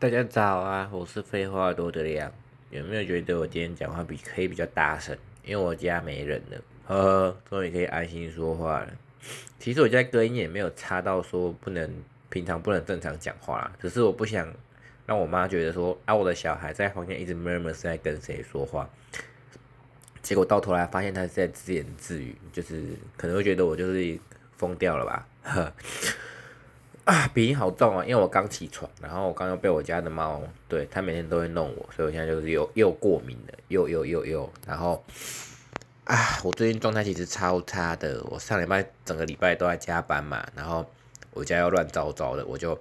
[0.00, 2.32] 大家早啊，我是废话多的亮。
[2.70, 5.18] 有没有觉得我今天讲话比可以比较大声？
[5.44, 8.92] 因为我家没人了，呵呵，终于可以安心说话了。
[9.58, 11.92] 其实我家隔音也没有差到说不能
[12.30, 14.48] 平常不能正常讲话啦，只是我不想
[15.04, 18.88] 让我妈觉得说啊我的小孩在房间一直 murmur 是在跟谁说话，
[20.22, 22.84] 结果到头来发现他是在自言自语，就是
[23.16, 24.16] 可能会觉得我就是
[24.56, 25.72] 疯掉了吧，呵。
[27.08, 28.04] 啊，鼻音好重啊！
[28.04, 35.02] 因为我刚起床，然后我刚刚被我家的猫，对它每天都会弄我，所以我现在就是又又过敏了，又又又又，然后
[36.04, 40.84] 啊，我最近状态其实超差的，我上礼拜整个礼拜都在加班嘛，然后
[41.32, 42.78] 我家又乱糟糟的，我就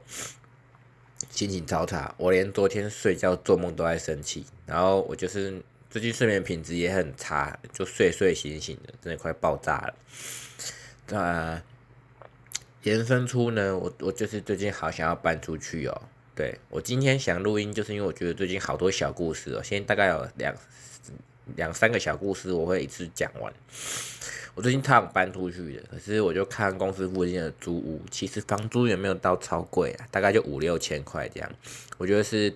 [1.29, 9.77] 心情超差，我连昨天睡觉做梦都在生气，然后我就是最近睡眠品质也很差，就睡睡醒醒的，真的快爆炸
[11.07, 11.63] 了，啊。
[12.87, 16.01] 延伸出呢，我我就是最近好想要搬出去哦。
[16.33, 19.61] 对我今天想录音，就是因为我觉得最近好多小故事哦。
[19.61, 20.55] 现在大概有两
[21.57, 23.51] 两三个小故事，我会一次讲完。
[24.55, 31.51] 我最近超想搬出去的，可是我就看公司附近的租屋，其实房租也没有到超贵啊，大概就五六千块这样。
[31.97, 32.55] 我觉得是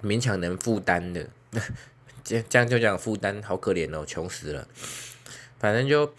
[0.00, 1.28] 勉强能负担的。
[2.22, 4.68] 这这样就讲负担，好可怜哦，穷死了。
[5.58, 6.14] 反正就。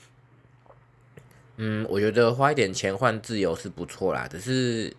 [1.58, 4.28] 嗯，我觉得花一点钱换自由是不错啦。
[4.28, 4.94] 只是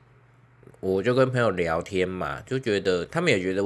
[0.81, 3.63] 我就跟朋友聊天嘛，就觉得他们也觉得，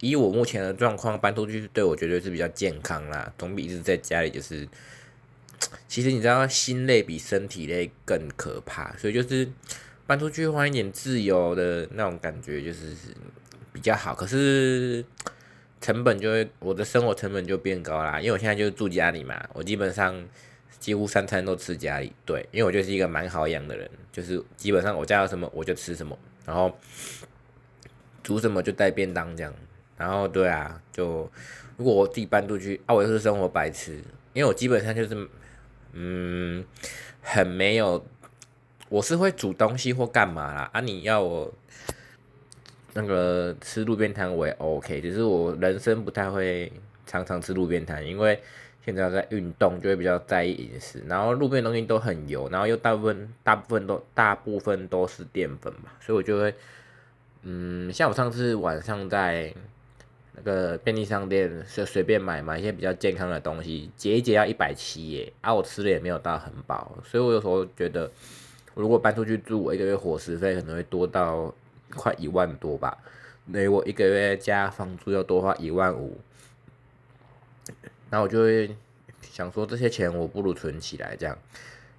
[0.00, 4.68] 以我目前的状况搬出去，对我绝对是比较健康啦，总比一直在家里就是。
[5.88, 9.48] 其实你知道，心累比身体累更可怕，所以就是
[10.06, 12.94] 搬出去换一点自由的那种感觉，就是
[13.72, 14.14] 比较好。
[14.14, 15.02] 可是
[15.80, 20.22] 成本就会，我的生活成本就变高啦，因为我现在就是住家里嘛，我基本上。
[20.78, 26.76] 几乎三餐都吃家里，对，因为我就是一个蛮好养的人，就是基本上我家有什么我就吃什么，然后
[28.22, 29.54] 煮什么就带便当这样，
[29.96, 31.30] 然后对啊，就
[31.78, 33.94] 如果我自己搬出去啊，我又是生活白痴，
[34.34, 35.28] 因为我基本上就是
[35.92, 36.62] 嗯
[37.22, 38.04] 很没有，
[38.90, 41.50] 我是会煮东西或干嘛啦啊，你要我
[42.92, 46.70] 那个吃路边摊我也 OK，只是我人生不太会
[47.06, 48.38] 常常吃路边摊，因为。
[48.84, 56.54] 现在在运动，就会比较在意饮食，然后路边东西都很油，然后又大部分大部分都大部分都是淀粉嘛，所以我就会，
[57.44, 59.54] 嗯，像我上次晚上在
[60.36, 68.10] 那个便利商店随随便买买一些比较健康的东西，节一节要一百七耶，啊，我吃的也没有到很饱，所以我有时候觉得，
[68.74, 71.54] 如果搬出去住，我一个月伙食费可能会多到
[71.94, 72.98] 快一万多吧，
[73.46, 76.20] 那我一个月加房租要多花一万五。
[78.14, 78.76] 然后我就会
[79.22, 81.36] 想说，这些钱我不如存起来，这样。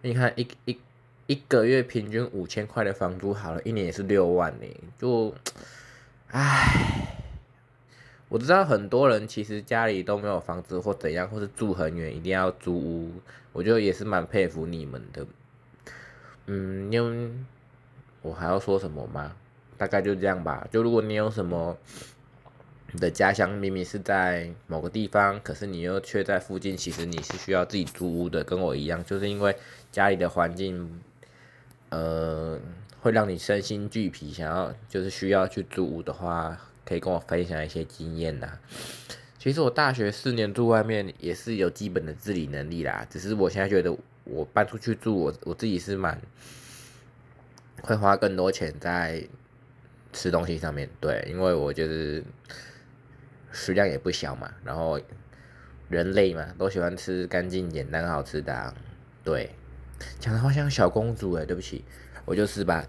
[0.01, 0.79] 你看，一一
[1.27, 4.65] 一个月平均五千块的房租，好了一年也是六万呢。
[4.97, 5.35] 就，
[6.29, 7.17] 唉，
[8.29, 13.11] 我知道很多人其实家里都没有房子或怎样，或是住很远，一定要租屋。
[13.51, 15.27] 我觉得也是蛮佩服你们的。
[16.45, 17.29] 嗯，因为
[18.21, 19.35] 我还要说什么吗？
[19.77, 20.65] 大概就这样吧。
[20.71, 21.77] 就如果你有什么。
[22.95, 26.77] 你的家乡明明是在某个地方，可是你又却在附近。
[26.77, 29.53] 其实你是需要自己租屋的，跟我一样，就是因为
[29.91, 31.01] 家里的环境，
[31.89, 32.57] 呃，
[33.01, 38.57] 会让你身心俱疲，想要就是需要去租屋的话，可以跟我分享一些经验呐。
[39.37, 46.17] 其实我大学四年住外面也是有基本的自理能力啦，只是我现在觉得我搬出去住，我我自己是蛮
[47.81, 49.21] 会花更多钱在
[50.13, 52.23] 吃东西上面对，因为我就是。
[53.55, 54.99] 食量也不小嘛，然后
[55.87, 58.73] 人类嘛都喜欢吃干净、简单、好吃的，
[59.23, 59.49] 对，
[60.19, 61.85] 讲的好像小公主哎，对不起，
[62.25, 62.85] 我就是吧，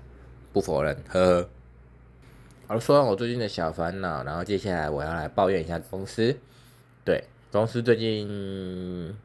[0.53, 1.49] 不否认，呵呵。
[2.67, 6.37] 好，说完我最近的小烦恼，然后接下来我要来抱怨一下公司，
[7.05, 7.23] 对，
[7.53, 9.17] 公司最近，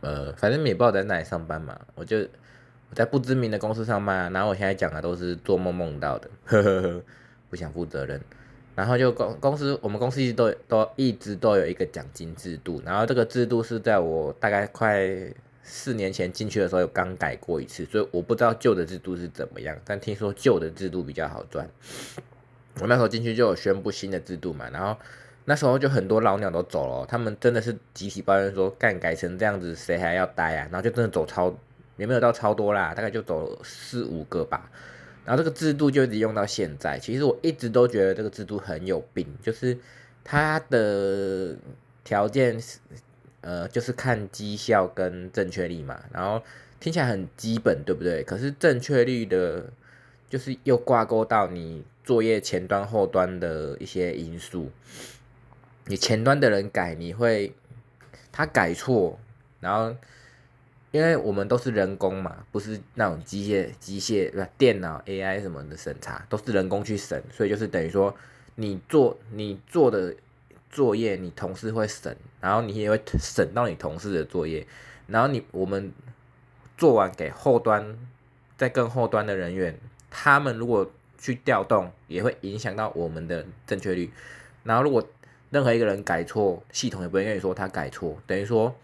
[0.00, 7.02] 呃，反正也不知道在哪里上班嘛，我就我在不知名的公司上班，然后我现在讲的都是做梦梦到的，呵呵呵，
[7.50, 8.18] 不想负责任。
[8.78, 15.04] 然后就公公司，我们公司一直都都一直都有一个奖金制度，然后这个制度是在我大概快
[15.64, 21.68] 四年前进去的时候有刚改过一次，所以我不知道旧的制度是怎么样，但听说旧的制度比较好赚。
[22.80, 24.96] 我那时候进去就有宣布新的制度嘛，然后
[25.46, 30.68] 那时候就很多老鸟都走了，他们真的是集体抱怨说，干改成这样子谁还要待啊？
[30.70, 31.52] 然后就真的走超
[31.96, 34.70] 也没有到超多啦，大概就走四五个吧。
[35.28, 36.98] 然后这个制度就一直用到现在。
[36.98, 39.76] 其实我一直都觉得这个制度很有病，就是
[40.24, 41.54] 它的
[42.02, 42.78] 条件是，
[43.42, 46.00] 呃，就是看绩效跟正确率嘛。
[46.10, 46.42] 然后
[46.80, 48.22] 听起来很基本，对不对？
[48.22, 49.70] 可是正确率的，
[50.30, 54.70] 就是又挂钩到你作业前端后端的一些因素。
[55.84, 57.52] 你前端的人改，你会
[58.32, 59.18] 他改错，
[59.60, 59.94] 然后
[60.90, 68.14] 因为我们都是人工嘛，不是那种机械机械不电脑 AI 什么的审查，都是人工去审，所以就是等于说
[68.54, 70.14] 你做你做的
[70.70, 74.66] 作业，你同事会审，然后你也会审到你同事的作业，
[75.06, 75.92] 然后你我们
[76.76, 77.98] 做完给后端，
[78.56, 79.78] 再更后端的人员，
[80.10, 84.10] 他们如果去调动，也会影响到我们的正确率，
[84.64, 85.06] 然后如果
[85.50, 88.74] 任何一个人改错，系统也不会跟你说他改错，等于说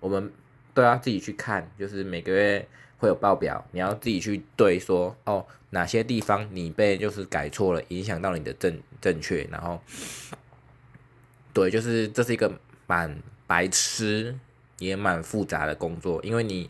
[0.00, 0.32] 我们
[0.74, 2.66] 都要自己去看，就是每个月
[2.98, 9.80] 会有报表，你要自己去对说哦，哪些地方你被就是改错了，影响到你的正正确，然后
[11.52, 12.52] 对，就是这是一个
[12.86, 13.16] 蛮
[13.46, 14.38] 白痴
[14.78, 16.68] 也蛮复杂的工作，因为你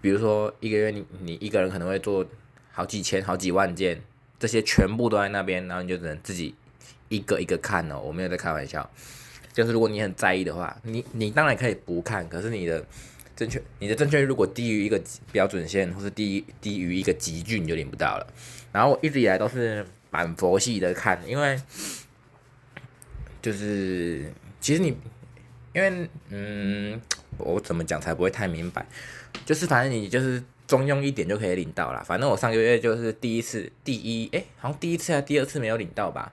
[0.00, 2.26] 比如说一个月你你一个人可能会做
[2.72, 4.02] 好几千好几万件，
[4.38, 6.54] 这些全部都在那边，然后你就只能自己。
[7.10, 8.90] 一个一个看哦，我没有在开玩笑，
[9.52, 12.84] 就是如果你很在意的话，你你当然可以不看，可是你的
[13.34, 15.00] 正确你的正确率如果低于一个
[15.32, 18.26] 标准线，或是低低于一个极距，你就领不到了。
[18.72, 21.60] 然后我一直以来都是蛮佛系的看，因为
[23.40, 24.96] 就是其实你
[25.74, 27.00] 因为嗯，
[27.38, 28.86] 我怎么讲才不会太明白？
[29.44, 32.04] 就是反正你就是中用一点就可以领到了。
[32.04, 36.30] 反正我上个月就是第一次第一哎，好像第一次还第二次没有领到吧。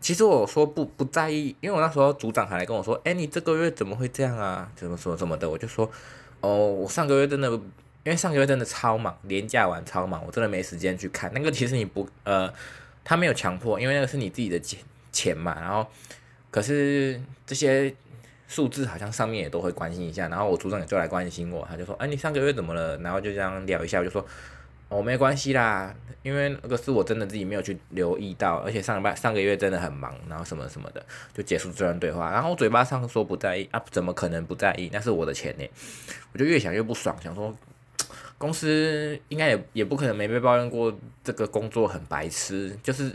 [0.00, 4.70] 其实我说不不在意，因为我那时候组长还来跟我说，哎，你这个月怎么会这样啊？
[4.76, 5.48] 怎么说怎么的？
[5.48, 5.90] 我就说，
[6.40, 7.62] 哦，我上个月真的，因
[8.04, 11.50] 为上个月真的超忙，年假完超忙，我真的没时间去看那个。
[11.50, 12.52] 其实你不呃，
[13.04, 14.80] 他没有强迫，因为那个是你自己的钱
[15.10, 15.56] 钱嘛。
[15.60, 15.88] 然后，
[16.50, 17.92] 可是这些
[18.48, 20.28] 数字好像上面也都会关心一下。
[20.28, 22.96] 然后我组长也就来关心我，他就说，哎，你上个月怎么了？
[22.98, 24.24] 然后就这样聊一下，我就说。
[24.88, 31.04] 哦，没关系啦，因为那个是我真的自己没有去留意到，而且上半上个月真的很忙，然后什么什么的，
[31.34, 32.30] 就结束这段对话。
[32.30, 34.88] 然后我嘴巴上说不在意啊，怎么可能不在意？
[34.92, 35.68] 那是我的钱呢，
[36.32, 37.52] 我就越想越不爽，想说
[38.38, 43.12] 公司应该也也不可能没被抱怨过这个工作很白痴，就是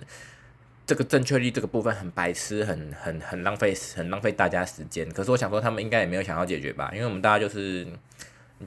[0.85, 5.09] 这个正确率这个部分很白痴，很很很浪费，很浪费大家时间。
[5.11, 7.87] 可是我想说，他们应该也没有想要解决吧，因为我们大家就是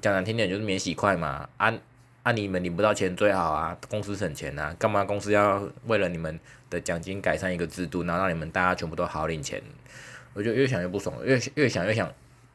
[0.00, 1.72] 讲难听点，就是免洗快嘛，啊。
[2.24, 6.40] 啊，你们领不到钱最好啊，公司省钱呐，干嘛公司要为了你们
[6.70, 9.62] 的奖金改善一个制度，然后让你们大家全部都好领钱？
[10.32, 12.10] 我就越想越不爽，越越想越想，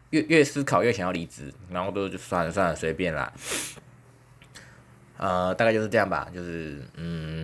[0.10, 3.32] 越越思考越想要离职，然后都就算了算了，随便啦。
[5.18, 7.39] 呃，大概就是这样吧，就是嗯，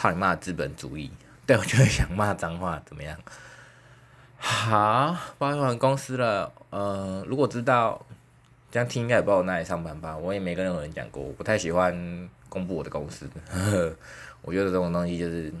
[0.00, 1.10] 操你妈资本主义，
[1.46, 3.14] 对我就会想骂脏话，怎么样？
[4.38, 8.00] 好，抱怨完公司了，呃，如果知道。
[8.70, 13.28] 这样听应该也不知道我哪里上班吧，我也没跟任何人讲过，我不太喜欢公布我的公司，
[14.42, 15.52] 我觉得这种东西就是，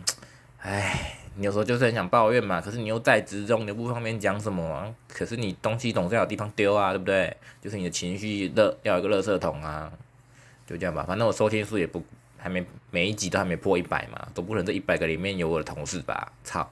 [0.60, 7.36] 唉，你有时候就是很想抱怨嘛，可是你又在职中，你又不方便讲什么，可是你东西总是有地方丢啊，对不对？
[7.60, 9.90] 就是你的情绪乐要有个垃圾桶啊，
[10.64, 12.00] 就这样吧，反正我收听数也不
[12.40, 16.32] 还没每一集都还没破一百嘛，总不能这一百个里面有我的同事吧？
[16.42, 16.68] 操，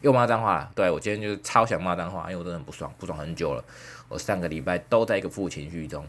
[0.00, 3.64] 又骂脏话了，对我今天就是超想骂脏话，因为我真的很不爽，不爽很久了。
[4.08, 6.06] 我上个礼拜都在一个负情绪中。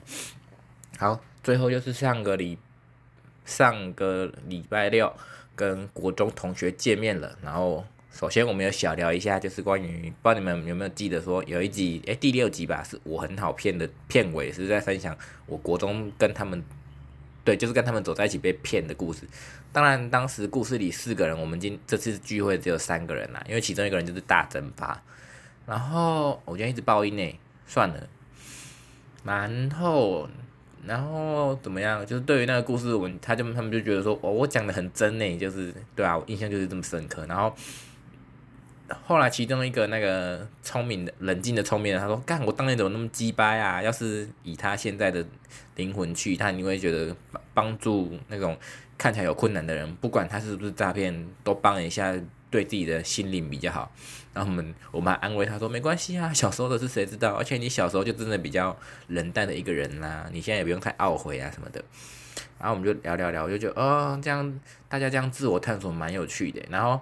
[0.98, 2.58] 好，最后就是上个礼
[3.46, 5.14] 上个礼拜六
[5.56, 7.38] 跟国中同学见面了。
[7.42, 16.64] 然后首先我们要小聊一下，就是关于不知道你们有没有记得说有一集，哎，第六集吧，是我很好骗的片尾，是在分享我国中跟他们，
[17.48, 19.22] 对，就是跟他们走在一起被骗的故事。
[19.72, 25.02] 当然，当时故事里四个人，我们今这次聚会只有三个人啦，因为其中一个人就是大蒸发。
[25.66, 27.40] 然后我今天一直报音呢。
[27.70, 28.08] 算了，
[29.26, 30.30] 然后，
[30.86, 32.06] 然后怎么样？
[32.06, 37.26] 就是对于那个故事，我他就他们就觉得说，哦，我讲的很真呢，就是对啊，我印象就是这么深刻。
[37.28, 37.54] 然后
[39.06, 43.82] 后来其中一个那个聪明的、冷静的、聪明的，他说：“干，我当年怎么那么鸡掰啊？
[43.82, 45.26] 要是以他现在的
[45.76, 47.16] 灵魂去，他你会觉得
[47.54, 48.58] 帮助那种
[48.98, 52.16] 看起来有困难的人，不管他是不是诈骗，都帮一下。”
[52.50, 53.92] 对自己的心灵比较好，
[54.34, 57.34] 然后我们我们还安慰他说没关系啊，小时候的事谁知道？
[57.34, 58.76] 而且你小时候就真的比较
[59.08, 61.84] 冷淡的一个人啦，你现在也不用太懊悔啊什么的。
[62.58, 66.64] 然后我们就聊聊聊，我就觉得哦，这样大家这样自我探索蛮有趣的。
[66.70, 67.02] 然后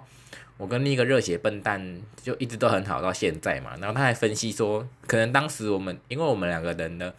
[0.56, 3.76] 我跟另一个热血笨蛋就一直都很好到现在嘛。
[3.80, 7.14] 然后他还分析说，可能当时我们因为我们两个人的。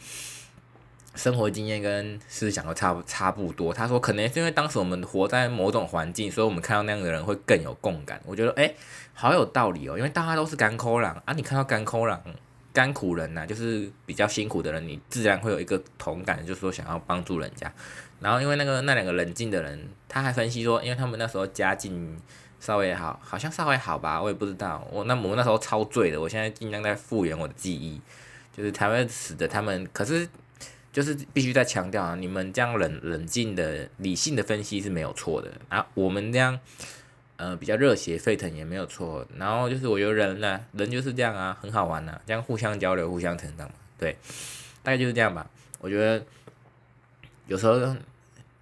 [1.15, 3.73] 生活经验跟思想都差不差不多。
[3.73, 8.21] 他说，可能是因为当时我们活在某种环境，所以我们看到那样的人会更有共感。
[8.23, 8.71] 我觉得，哎，
[9.15, 9.97] 好有道理哦。
[9.97, 12.21] 因为大家都是干抠狼啊，你看到干抠狼、
[12.71, 17.73] 干苦人呐，就是比较辛苦的人，你自然会有一个同感，就是说想要帮助人家。
[18.19, 22.15] 然后因为那个那两个冷静的人，他还分析说，因为他们那时候家境
[22.59, 24.87] 稍微好，好像稍微好吧，我也不知道。
[24.91, 28.01] 我那我那时候超醉的，我现在尽量在复原我的记忆，
[28.55, 30.27] 就是才会使得他们，可是
[30.91, 36.59] 就是必须再强调啊，你们这样冷冷静的理性的分析是没有错的啊，我们这样
[37.37, 39.25] 呃比较热血沸腾也没有错。
[39.37, 44.17] 然后就是我觉得人呢，人就是这样啊，很好玩呐，这样互相交流，互相成长，对，
[44.83, 45.49] 大概就是这样吧。
[45.79, 46.25] 我觉得。
[47.49, 47.95] 有时候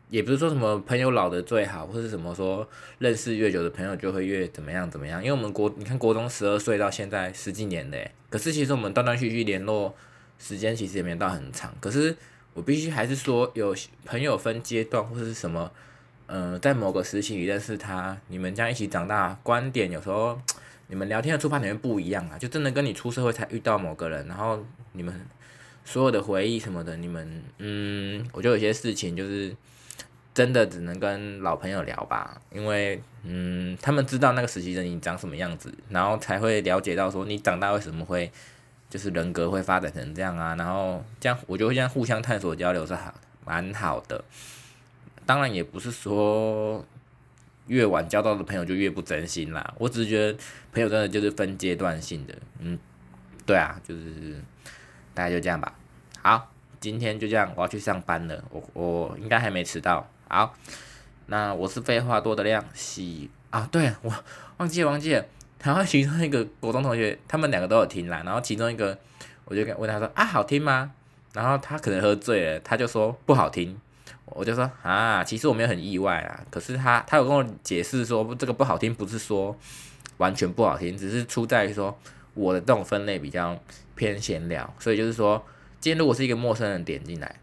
[0.09, 2.67] 也不是说什么朋友老的最好，或是什么说
[2.99, 5.23] 认识越久的朋友就会越怎么样怎么样。
[5.23, 7.97] 因为我们国你看国中十二岁到现在十几年的，
[8.29, 9.95] 可是其实我们断断续续联络
[10.37, 11.73] 时间其实也没到很长。
[11.79, 12.15] 可是
[12.53, 15.71] 我必须还是说，有朋友分阶段或者是什么，
[16.27, 20.39] 嗯，在某个时期认识他，你们这样一起长大，观点有时候
[20.87, 25.25] 你们聊天的出发点不一样啊，就真的跟你出社会才遇到某个人，然后你们。
[25.87, 29.55] 所有的回忆什么的，你们，嗯，我觉得有些事情就是
[30.35, 38.31] 真的只能跟老朋友聊吧，因为，嗯，他们知道那个实习生你长什么样子，然后才会了解到说你长大为什么会，
[38.89, 43.15] 就是人格会发展成这样啊，然后这样，我觉得这样互相探索交流是好，
[43.45, 44.23] 蛮好的。
[45.25, 46.85] 当然也不是说
[47.67, 50.37] 越晚交到的朋友就越不真心啦，我只是觉得
[50.71, 52.77] 朋友真的就是分阶段性的，嗯，
[53.45, 54.39] 对啊，就是。
[55.15, 55.73] 大概就这样吧，
[56.21, 56.51] 好，
[56.81, 60.53] 今天就这样，我要去上班了，我我应该还没迟到，好，
[61.27, 64.13] 那我是废话多的亮，喜啊，对我
[64.57, 65.25] 忘记了忘记了，
[65.63, 68.97] 然后其中一个国中同学，他们两个都有听啦，然后其中一个
[69.45, 70.91] 我就跟问他说啊好听吗？
[71.31, 73.79] 然后他可能喝醉了，他就说不好听，
[74.25, 79.57] 我就说啊，其实我没有很意外啊，可是他他有跟我解释说这个不好听不是说
[80.17, 81.97] 完全不好听，只是出在于说。
[82.33, 83.57] 我的这种分类比较
[83.95, 85.41] 偏闲聊，所以就是说，
[85.79, 87.33] 今天如果是一个陌生人点进来，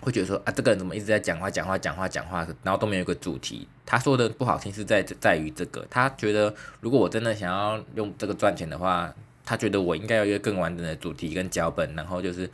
[0.00, 3.66] 会觉得说啊，这个人怎么一直在讲话、讲话、讲话、讲话，然后都没有一个主题。
[3.84, 9.12] 他说的不好听是在在于这个，他觉得如果我真的想要用这个赚钱的话，
[9.44, 12.48] 他觉得我应该有一个更完整的主题跟脚本，然后就是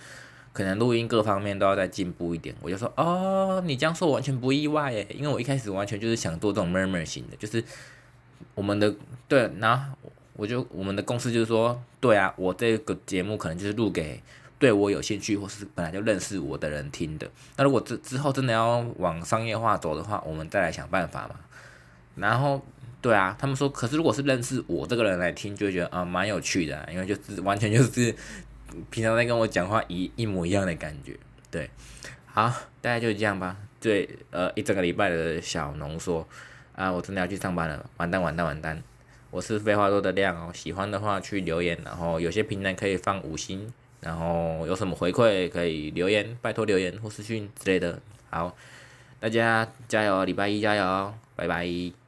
[0.53, 2.55] 可能录音各方面都要再进步一点。
[2.61, 7.63] 我就说哦，你这样说完全不意外诶，因为我一开始完全就是想做这种 murmur 型的，就是
[8.55, 8.95] 我们的
[9.29, 9.97] 对，然后。
[10.37, 14.21] 我就我们的公司就是说，对啊，我这个节目可能就是录给
[14.65, 17.31] 对我有兴趣或是本来就认识我的人听的。
[17.55, 21.35] 那如果之之后真的要往商业化走的话，我们再来想办法嘛。
[22.17, 22.65] 然后，
[23.03, 28.15] 对啊，他们说，可是如果是认识我这个人来听，就会觉得啊蛮有趣的，因为就是 完全就是
[28.89, 31.15] 平常在跟我讲话一一模一样的感觉。
[31.51, 31.69] 对，
[32.25, 33.59] 好，大家就这样吧。
[33.79, 36.27] 对，呃，一整个礼拜的小浓缩
[36.75, 38.83] 啊，我真的要去上班了，完蛋完蛋完蛋。
[39.31, 43.71] 我是废话多的亮哦，喜欢的话去留言，然后有些平台可以放五星，
[44.05, 47.99] 然后有什么回馈可以留言，拜托留言或私讯之类的。
[48.29, 48.55] 好，
[49.19, 52.04] 大家加油，礼拜一加油，拜拜。